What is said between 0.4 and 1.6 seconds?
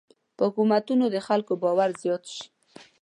حکومتونو د خلکو